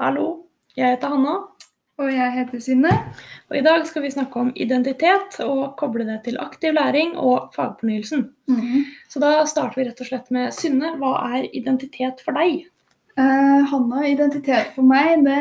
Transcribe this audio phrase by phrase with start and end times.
[0.00, 0.46] Hallo,
[0.78, 1.32] jeg heter Hanna,
[2.00, 2.90] Og jeg heter Synne.
[3.50, 7.50] og i dag skal vi snakke om identitet og koble det til aktiv læring og
[7.52, 8.22] fagfornyelsen.
[9.12, 10.94] Så da starter vi rett og slett med Synne.
[10.96, 12.64] Hva er identitet for deg?
[13.18, 15.36] Eh, Hanna, identitet for meg, det,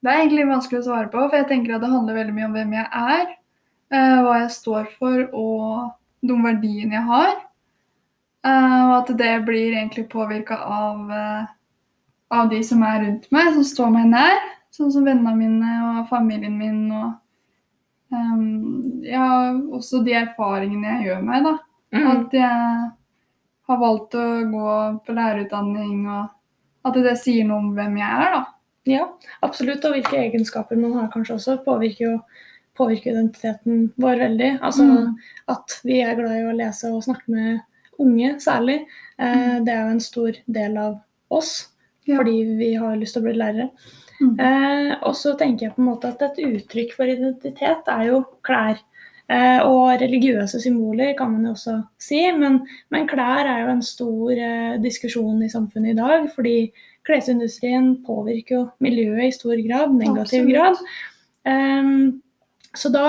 [0.00, 1.26] det er egentlig vanskelig å svare på.
[1.28, 3.36] For jeg tenker at det handler veldig mye om hvem jeg er,
[3.92, 5.92] eh, hva jeg står for og
[6.24, 7.36] de verdiene jeg har.
[8.48, 11.52] Eh, og at det blir egentlig påvirka av, eh,
[12.30, 14.36] av de som er rundt meg, som står meg nær.
[14.74, 16.90] Sånn som vennene mine og familien min.
[16.92, 17.14] og
[18.12, 21.54] um, ja, også de erfaringene jeg gjør meg, da.
[21.96, 22.90] At jeg
[23.66, 24.74] har valgt å gå
[25.06, 28.42] på lærerutdanning, og at det sier noe om hvem jeg er, da.
[28.86, 29.06] Ja,
[29.42, 29.84] absolutt.
[29.86, 32.18] Og hvilke egenskaper man har kanskje også, påvirker jo
[32.76, 34.50] påvirker identiteten vår veldig.
[34.60, 35.16] Altså Mm.
[35.48, 37.60] at vi er glad i å lese og snakke med
[37.98, 38.86] unge særlig.
[39.18, 41.72] Eh, det er jo en stor del av oss,
[42.06, 42.18] Ja.
[42.18, 43.70] fordi vi har lyst til å bli lærere.
[44.16, 44.36] Mm.
[44.40, 48.20] Eh, og så tenker jeg på en måte at et uttrykk for identitet er jo
[48.46, 48.78] klær.
[49.26, 52.60] Eh, og religiøse symboler kan man jo også si, men,
[52.94, 56.28] men klær er jo en stor eh, diskusjon i samfunnet i dag.
[56.34, 56.56] Fordi
[57.06, 60.54] klesindustrien påvirker jo miljøet i stor grad, negativ Absolutt.
[60.54, 60.80] grad.
[61.46, 62.22] Ehm,
[62.76, 63.08] så da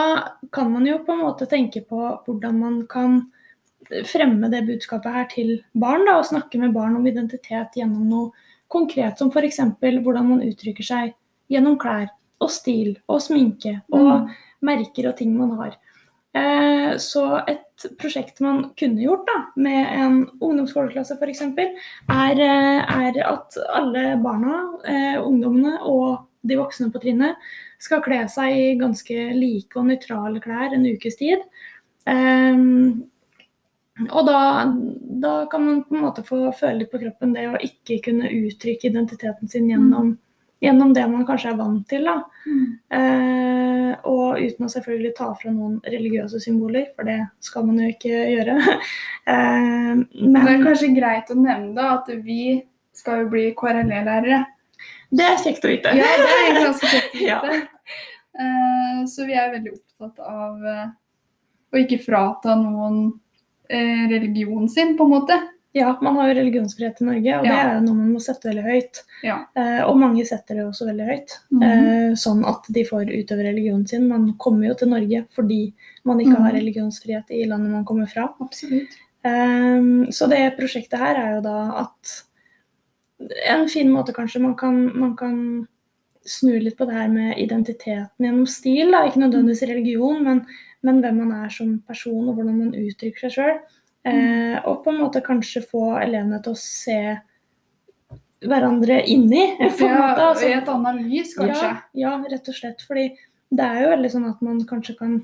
[0.54, 3.22] kan man jo på en måte tenke på hvordan man kan
[4.08, 8.47] fremme det budskapet her til barn, da, og snakke med barn om identitet gjennom noe
[8.68, 9.60] konkret, som f.eks.
[9.82, 11.14] hvordan man uttrykker seg
[11.50, 12.10] gjennom klær
[12.42, 14.30] og stil og sminke og Mm.
[14.62, 15.78] merker og ting man har.
[16.36, 23.22] Eh, så et prosjekt man kunne gjort da, med en ungdomsskoleklasse f.eks., er, eh, er
[23.26, 27.36] at alle barna, eh, ungdommene og de voksne på trinnet
[27.80, 31.40] skal kle seg i ganske like og nøytrale klær en ukes tid.
[32.08, 33.04] Ehm,
[34.12, 34.40] og da,
[35.24, 38.30] da kan man på en måte få føle litt på kroppen det å ikke kunne
[38.30, 40.12] uttrykke identiteten sin gjennom,
[40.62, 42.06] gjennom det man kanskje er vant til.
[42.06, 42.18] Da.
[42.98, 47.90] Eh, og uten å selvfølgelig ta fra noen religiøse symboler, for det skal man jo
[47.96, 48.58] ikke gjøre.
[49.34, 52.60] eh, Men det er kanskje greit å nevne da, at vi
[52.98, 54.44] skal jo bli KRLE-lærere.
[55.14, 55.92] det er kjekt å vite.
[55.98, 57.42] Ja, det er egentlig ganske kjekt å Ja.
[57.42, 57.68] vite.
[58.38, 60.90] Eh, så vi er veldig opptatt av eh,
[61.74, 63.08] å ikke frata noen
[63.70, 65.38] religionen sin, på en måte.
[65.76, 68.64] Ja, man har jo religionsfrihet i Norge, og det er noe man må sette veldig
[68.66, 69.02] høyt.
[69.24, 69.36] Ja.
[69.56, 71.64] Eh, og mange setter det også veldig høyt, Mhm.
[71.64, 74.08] eh, sånn at de får utøve religionen sin.
[74.08, 75.74] Man kommer jo til Norge fordi
[76.06, 76.60] man ikke har Mhm.
[76.62, 78.34] religionsfrihet i landet man kommer fra.
[78.42, 78.90] Absolutt.
[79.24, 82.24] Eh, så det prosjektet her er jo da at
[83.50, 85.68] En fin måte kanskje man kan, man kan
[86.24, 88.92] snu litt på det her med identiteten gjennom stil.
[88.92, 89.08] Da.
[89.08, 90.46] Ikke nødvendigvis religion, men,
[90.88, 93.58] men hvem man er som person og hvordan man uttrykker seg sjøl.
[94.08, 97.00] Eh, og på en måte kanskje få elevene til å se
[98.48, 99.42] hverandre inni.
[99.58, 100.46] På Ja, måte, altså.
[100.48, 101.72] I et annet lys, kanskje.
[101.72, 102.84] Ja, ja, rett og slett.
[102.88, 103.08] Fordi
[103.50, 105.18] det er jo veldig sånn at man kanskje kan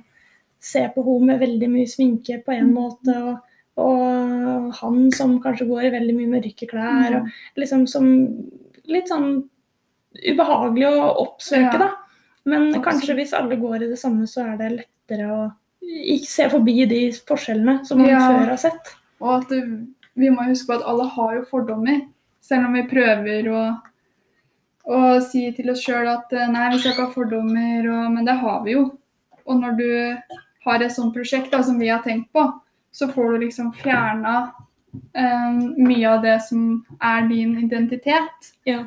[0.64, 2.74] se på henne med veldig mye sminke på en Mm.
[2.74, 3.40] måte, og,
[3.84, 7.28] og han som kanskje går i veldig mye mørke klær, og
[7.60, 8.06] liksom som
[8.88, 9.44] litt sånn
[10.14, 11.78] ubehagelig å oppsøke, Ja.
[11.78, 11.90] da.
[12.46, 12.86] Men Absolutt.
[12.86, 15.44] kanskje hvis alle går i det samme, så er det lettere å
[15.84, 18.20] ikke se forbi de forskjellene som man Ja.
[18.28, 18.96] før har sett.
[19.22, 19.64] Og at det,
[20.16, 22.02] vi må huske på at alle har jo fordommer.
[22.42, 23.62] Selv om vi prøver å,
[24.86, 28.26] å si til oss sjøl at eh, nei, vi skal ikke ha fordommer, og, men
[28.28, 28.84] det har vi jo.
[29.46, 29.88] Og når du
[30.66, 32.44] har et sånt prosjekt da, som vi har tenkt på,
[32.92, 34.52] så får du liksom fjerna
[35.16, 38.52] eh, mye av det som er din identitet.
[38.68, 38.84] Ja.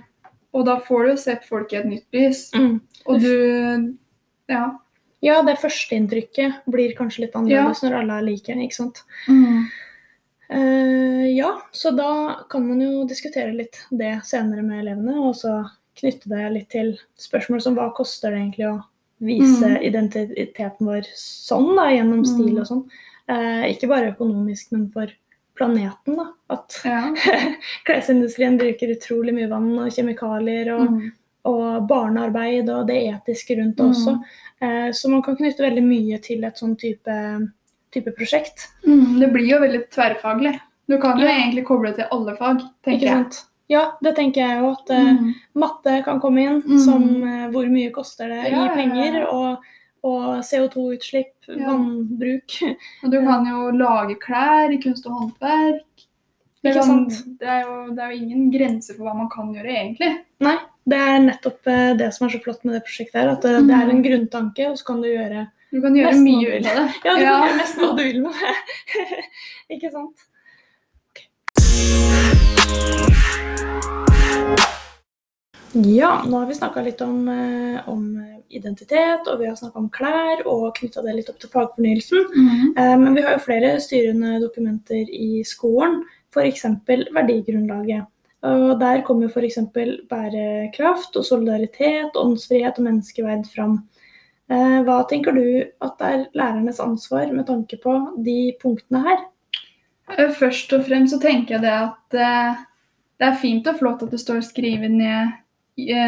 [0.52, 2.46] Og da får du sett folk i et nytt lys.
[2.54, 2.80] Mm.
[3.08, 3.96] Og du
[4.48, 4.78] Ja.
[5.22, 9.00] Ja, det førsteinntrykket blir kanskje litt annerledes når alle er like, ikke sant.
[10.48, 15.56] Eh, ja, så da kan man jo diskutere litt det senere med elevene, og så
[15.98, 18.76] knytte det litt til spørsmål som hva koster det egentlig å
[19.18, 19.82] vise Mm.
[19.82, 22.60] identiteten vår sånn, da, gjennom stil Mm.
[22.60, 22.84] og sånn.
[23.28, 25.08] Uh, ikke bare økonomisk, men for
[25.56, 26.28] planeten, da.
[26.50, 27.12] At ja.
[27.86, 31.12] klesindustrien bruker utrolig mye vann og kjemikalier og, Mm.
[31.46, 33.90] Og barnearbeid og det etiske rundt det Mm.
[33.92, 34.14] også.
[34.60, 37.16] Eh, så man kan knytte veldig mye til et sånn type,
[37.92, 38.68] type prosjekt.
[38.86, 40.58] Mm, det blir jo veldig tverrfaglig.
[40.88, 41.32] Du kan jo Ja.
[41.38, 43.26] egentlig koble til alle fag, tenker jeg.
[43.68, 44.70] Ja, det tenker jeg jo.
[44.72, 45.34] At eh, Mm.
[45.56, 46.78] matte kan komme inn Mm.
[46.84, 49.58] som eh, hvor mye koster det Ja, i penger, og,
[50.04, 51.66] og CO2-utslipp, Ja.
[51.66, 52.62] vannbruk.
[53.04, 55.82] Og du kan jo lage klær i kunst og håndverk.
[56.62, 57.38] Det, kan, sant?
[57.38, 60.16] det, er jo, det er jo ingen grenser for hva man kan gjøre, egentlig.
[60.40, 63.32] Nei, det er nettopp eh, det som er så flott med det prosjektet her.
[63.34, 66.44] At det, det er en grunntanke, og så kan du gjøre Du kan gjøre mye
[66.46, 66.62] du vil.
[66.62, 66.86] med det.
[67.04, 67.34] Ja, du Ja.
[67.40, 68.56] kan gjøre nesten hva du vil med det.
[69.76, 70.26] Ikke sant?
[75.76, 78.04] Ja, nå har vi snakka litt om, eh, om
[78.48, 82.24] identitet, og vi har snakka om klær, og knytta det litt opp til fagfornyelsen.
[82.78, 86.62] Eh, Men vi har jo flere styrende dokumenter i skolen, f.eks.
[87.12, 88.06] verdigrunnlaget.
[88.46, 89.58] Og Der kommer f.eks.
[89.74, 93.78] bærekraft og solidaritet, åndsfrihet og menneskeverd fram.
[94.50, 95.46] Eh, Hva tenker du
[95.82, 99.24] at er lærernes ansvar med tanke på de punktene her?
[100.14, 102.60] Eh, Først og fremst så tenker jeg det at eh,
[103.18, 105.34] det er fint og flott at det står skrevet ned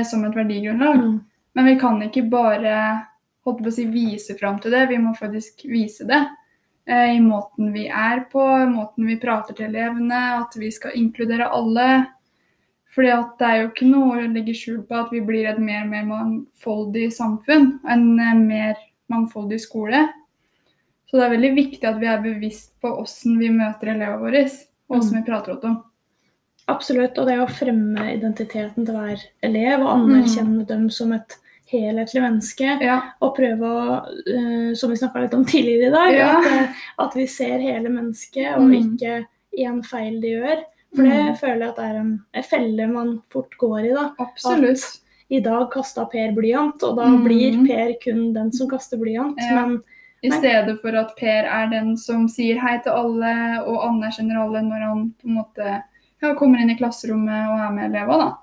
[0.09, 1.21] som et verdigrunnlag, Mm.
[1.55, 3.05] men vi kan ikke bare
[3.45, 6.23] holdt på å si, vise fram til det, vi må faktisk vise det.
[6.89, 8.41] I måten vi er på,
[8.73, 12.07] måten vi prater til elevene, at vi skal inkludere alle.
[12.95, 15.59] Fordi at det er jo ikke noe å legge skjul på at vi blir et
[15.61, 17.79] mer og mer mangfoldig samfunn.
[17.89, 18.79] En eh, mer
[19.13, 20.07] mangfoldig skole.
[21.09, 24.43] Så det er veldig viktig at vi er bevisst på hvordan vi møter elevene våre,
[24.89, 25.61] og hvordan vi prater om.
[25.63, 25.77] dem.
[26.69, 27.17] Absolutt.
[27.17, 31.39] Og det å fremme identiteten til hver elev og anerkjenne dem som et
[31.69, 32.75] helhetlig menneske.
[32.85, 32.99] Ja.
[33.25, 33.97] Og prøve å,
[34.29, 36.29] eh, som vi snakka litt om tidligere i dag, Ja.
[36.39, 36.69] at, eh,
[36.99, 38.75] at vi ser hele mennesket og Mm.
[38.99, 39.27] ikke
[39.59, 40.65] én feil de gjør.
[40.95, 41.37] For det Mm.
[41.39, 43.95] føler jeg at det er en, en felle man fort går i.
[43.95, 44.11] da.
[44.19, 45.01] Absolutt.
[45.31, 47.25] I dag kasta Per blyant, og da Mm.
[47.25, 49.37] blir Per kun den som kaster blyant.
[49.39, 49.67] Ja.
[49.67, 49.83] Men
[50.25, 54.63] I stedet for at Per er den som sier hei til alle og anerkjenner alle
[54.63, 55.83] når han på en måte
[56.23, 58.35] ja, kommer inn i klasserommet og er med elevene.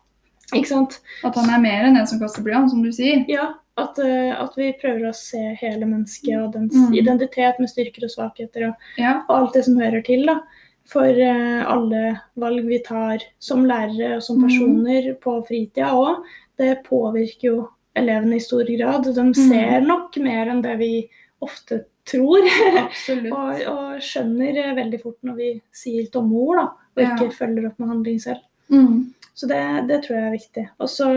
[0.54, 1.00] ikke sant?
[1.24, 3.26] At han er mer enn den som kaster blyant, som du sier.
[3.28, 6.94] Ja, at, eh, at vi prøver å se hele mennesket og dens Mm.
[6.96, 8.68] identitet med styrker og svakheter.
[8.70, 9.24] og Ja.
[9.28, 10.26] og alt det som hører til.
[10.28, 10.40] da.
[10.88, 16.24] For eh, alle valg vi tar som lærere og som personer personer på fritida òg,
[16.58, 19.04] det påvirker jo elevene i stor grad.
[19.16, 19.34] De Mhm.
[19.34, 21.10] ser nok mer enn det vi
[21.42, 22.42] ofte tror.
[23.34, 26.66] Og, og skjønner eh, veldig fort når vi sier tomme ord da,
[26.96, 27.16] og Ja.
[27.16, 28.44] ikke følger opp med handling selv.
[28.70, 29.14] Mm.
[29.34, 30.70] Så det, det tror jeg er viktig.
[30.80, 31.08] Og så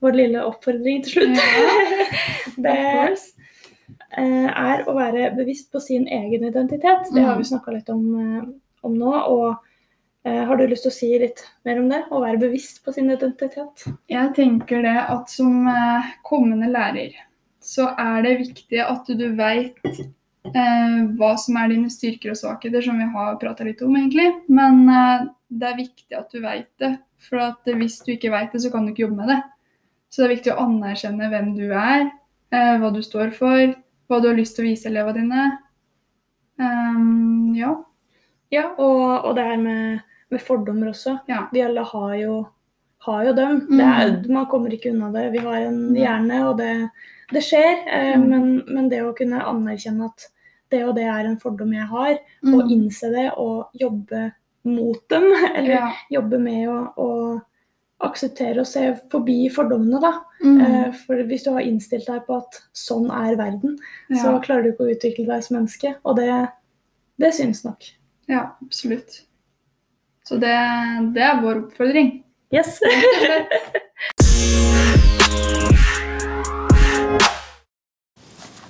[0.00, 1.34] vår lille oppfordring til slutt.
[1.36, 1.48] Ja.
[2.64, 3.18] det,
[4.16, 7.10] eh, er å være bevisst på sin egen identitet.
[7.12, 7.42] Det har Mm.
[7.42, 8.46] vi snakka litt om, eh,
[8.86, 9.14] om nå.
[9.14, 12.04] og eh, Har du lyst til å si litt mer om det?
[12.10, 13.88] og være bevisst på sin identitet?
[14.10, 17.16] Jeg tenker det at som eh, kommende lærer,
[17.62, 22.84] så er det viktig at du veit eh, hva som er dine styrker og svakheter,
[22.84, 24.30] som vi har prata litt om, egentlig.
[24.52, 26.94] Men eh, det er viktig at du veit det.
[27.28, 29.40] For at hvis du ikke veit det, så kan du ikke jobbe med det.
[30.08, 32.08] Så det er viktig å anerkjenne hvem du er,
[32.54, 33.74] eh, hva du står for,
[34.08, 35.48] hva du har lyst til å vise elevene dine.
[36.58, 37.74] Um, ja.
[38.50, 40.00] Ja, og, og det her med,
[40.32, 41.18] med fordommer også.
[41.28, 41.42] Ja.
[41.52, 42.38] Vi alle har jo,
[43.04, 43.60] har jo dem.
[43.68, 43.76] Mm.
[43.78, 45.26] Det er, man kommer ikke unna det.
[45.34, 46.72] Vi har en hjerne, og det,
[47.34, 47.84] det skjer.
[47.86, 48.28] Eh, Mm.
[48.30, 50.28] men, men det å kunne anerkjenne at
[50.72, 52.54] det og det er en fordom jeg har, Mm.
[52.54, 54.32] og innse det og jobbe
[54.68, 55.24] mot dem,
[55.56, 55.92] eller ja.
[56.12, 57.08] jobbe med å, å
[58.04, 60.12] akseptere og se forbi fordommene, da.
[60.44, 60.58] Mm.
[60.60, 63.76] Eh, For hvis du har innstilt deg på at sånn er verden,
[64.14, 65.94] så klarer du ikke å utvikle deg som menneske.
[66.06, 66.28] Og det,
[67.18, 67.88] det syns nok.
[68.28, 69.22] Ja, absolutt.
[70.28, 70.52] Så det,
[71.16, 72.10] det er vår oppfordring.
[72.52, 72.78] Yes.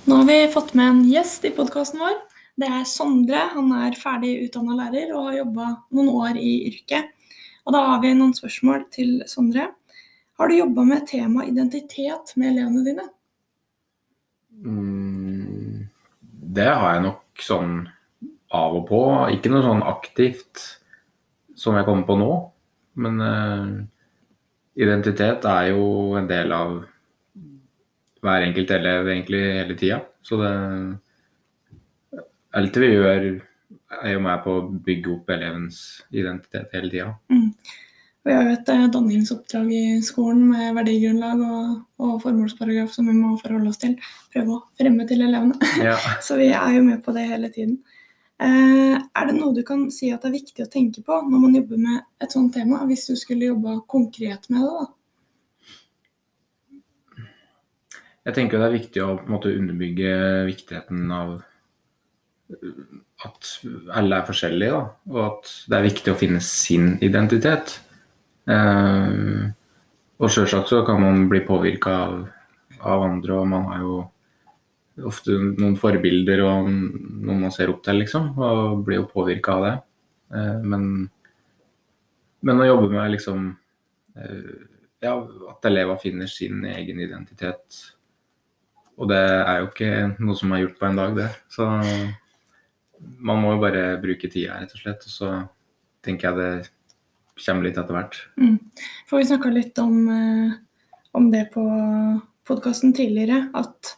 [0.07, 2.15] Nå har vi fått med en gjest i podkasten vår.
[2.59, 3.43] Det er Sondre.
[3.53, 7.11] Han er ferdig utdanna lærer og har jobba noen år i yrket.
[7.67, 9.69] Og da har vi noen spørsmål til Sondre.
[10.39, 13.05] Har du jobba med tema identitet med elevene dine?
[14.63, 15.87] Mm,
[16.55, 17.73] det har jeg nok sånn
[18.55, 19.01] av og på.
[19.35, 20.63] Ikke noe sånn aktivt
[21.59, 22.31] som jeg kommer på nå.
[22.99, 23.67] Men uh,
[24.79, 26.79] identitet er jo en del av
[28.19, 30.01] hver enkelt elev egentlig hele tida.
[30.25, 30.55] Så det
[32.57, 33.25] Alt vi gjør,
[34.01, 37.11] er jo med på å bygge opp elevens identitet hele tida.
[38.25, 43.13] Vi har jo et eh, danningsoppdrag i skolen med verdigrunnlag og, og formålsparagraf som vi
[43.15, 43.93] må forholde oss til.
[44.33, 45.55] Prøve å fremme til elevene.
[45.77, 45.93] Ja.
[46.25, 47.77] Så vi er jo med på det hele tiden.
[48.39, 51.57] Eh, er det noe du kan si at er viktig å tenke på når man
[51.57, 54.71] jobber med et sånt tema, hvis du skulle jobba konkret med det?
[54.79, 54.87] da?
[58.29, 60.13] Jeg tenker det er viktig å måte underbygge
[60.47, 61.39] viktigheten av
[63.25, 63.49] at
[63.95, 64.83] alle er forskjellige, da.
[65.11, 67.75] Og at det er viktig å finne sin identitet.
[68.49, 69.49] Eh,
[70.19, 72.15] og selvsagt så kan man bli påvirka av,
[72.79, 73.99] av andre, og man har jo
[75.07, 78.33] ofte noen forbilder og noen man ser opp til, liksom.
[78.37, 79.75] Og blir jo påvirka av det.
[80.35, 80.89] Eh, men,
[82.45, 83.53] men å jobbe med liksom
[84.15, 84.51] eh,
[84.99, 85.15] Ja,
[85.47, 87.79] at elever finner sin egen identitet
[88.99, 91.29] og det er jo ikke noe som er gjort på en dag, det.
[91.53, 91.65] Så
[93.23, 95.05] man må jo bare bruke tida, rett og slett.
[95.07, 95.29] Og så
[96.05, 98.17] tenker jeg det kommer litt etter hvert.
[99.07, 100.57] For vi snakka litt om, eh,
[101.15, 101.63] om det på
[102.49, 103.95] podkasten tidligere, at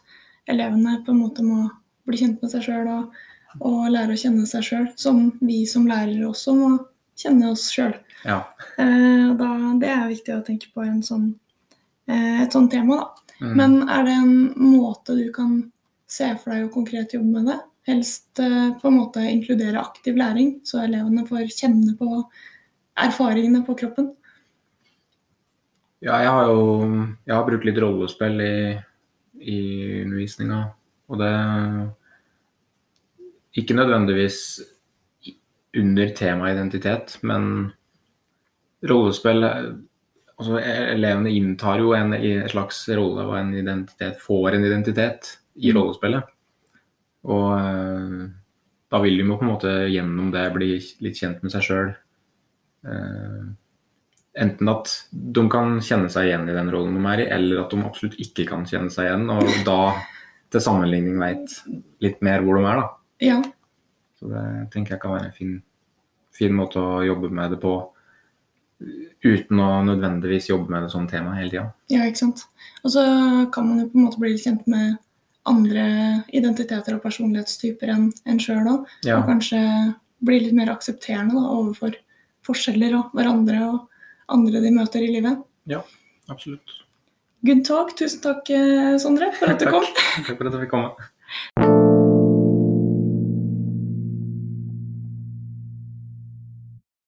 [0.50, 1.66] elevene på en måte må
[2.08, 3.20] bli kjent med seg sjøl og,
[3.60, 6.70] og lære å kjenne seg sjøl, som vi som lærere også må
[7.18, 7.94] kjenne oss sjøl.
[8.26, 8.40] Ja.
[8.80, 11.32] Eh, da, det er viktig å tenke på en sånn,
[12.08, 13.02] eh, et sånt tema.
[13.02, 13.36] Da.
[13.42, 13.52] Mm.
[13.58, 15.58] Men er det en måte du kan
[16.10, 17.58] se for deg å konkret jobbe med det?
[17.90, 22.22] Helst eh, på en måte inkludere aktiv læring, så elevene får kjenne på
[23.02, 24.12] erfaringene på kroppen.
[26.02, 26.62] Ja, jeg har jo
[27.26, 28.54] jeg har brukt litt rollespill i,
[29.42, 30.62] i undervisninga.
[31.08, 31.32] Og det
[33.60, 34.60] Ikke nødvendigvis
[35.76, 37.72] under temaet identitet, men
[38.88, 45.38] rollespill altså Elevene inntar jo en, en slags rolle og en identitet, får en identitet
[45.54, 45.76] i Mm.
[45.76, 46.22] rollespillet.
[47.24, 48.30] Og eh,
[48.90, 50.70] da vil de jo på en måte gjennom det bli
[51.04, 51.92] litt kjent med seg sjøl.
[54.38, 57.74] Enten at de kan kjenne seg igjen i den rollen de er i, eller at
[57.74, 59.78] de absolutt ikke kan kjenne seg igjen, og da
[60.52, 61.58] til sammenligning veit
[62.04, 62.80] litt mer hvor de er.
[62.80, 62.88] da.
[63.22, 63.42] Ja,
[64.18, 65.54] Så det tenker jeg kan være en fin,
[66.32, 67.76] fin måte å jobbe med det på,
[69.22, 71.68] uten å nødvendigvis jobbe med det som tema hele tida.
[71.92, 72.44] ja, ikke sant.
[72.82, 73.04] Og så
[73.54, 74.96] kan man jo på en måte bli litt kjent med
[75.46, 75.84] andre
[76.34, 78.90] identiteter og personlighetstyper enn en sjøl òg.
[79.06, 79.20] Ja.
[79.20, 79.60] Og kanskje
[80.22, 81.96] bli litt mer aksepterende da, overfor
[82.46, 83.80] forskjeller og hverandre og
[84.32, 85.42] andre de møter i livet.
[85.70, 85.82] Ja,
[86.30, 86.78] Absolutt.
[87.42, 87.96] Good talk.
[87.98, 89.86] Tusen takk, eh, Sondre, for at du kom.
[90.22, 91.10] Takk for at jeg fikk komme.